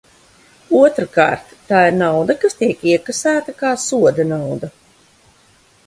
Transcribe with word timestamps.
Otrkārt, 0.77 1.51
tā 1.73 1.83
ir 1.89 1.97
nauda, 1.99 2.37
kas 2.45 2.57
tiek 2.63 2.83
iekasēta 2.95 3.57
kā 3.61 3.75
sodanauda. 3.87 4.73